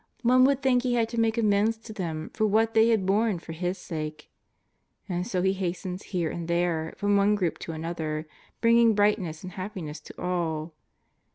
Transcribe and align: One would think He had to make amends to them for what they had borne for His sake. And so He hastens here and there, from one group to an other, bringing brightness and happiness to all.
One 0.23 0.45
would 0.45 0.63
think 0.63 0.81
He 0.81 0.95
had 0.95 1.09
to 1.09 1.19
make 1.19 1.37
amends 1.37 1.77
to 1.77 1.93
them 1.93 2.31
for 2.33 2.47
what 2.47 2.73
they 2.73 2.87
had 2.89 3.05
borne 3.05 3.37
for 3.37 3.51
His 3.51 3.77
sake. 3.77 4.31
And 5.07 5.27
so 5.27 5.43
He 5.43 5.53
hastens 5.53 6.05
here 6.09 6.31
and 6.31 6.47
there, 6.47 6.95
from 6.97 7.17
one 7.17 7.35
group 7.35 7.59
to 7.59 7.73
an 7.73 7.85
other, 7.85 8.27
bringing 8.61 8.95
brightness 8.95 9.43
and 9.43 9.51
happiness 9.51 9.99
to 9.99 10.19
all. 10.19 10.73